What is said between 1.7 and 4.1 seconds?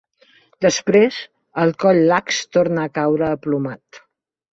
coll lax torna a caure aplomat.